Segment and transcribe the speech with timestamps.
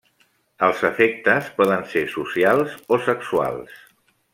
[0.67, 3.83] Els afectes poden ser socials o sexuals.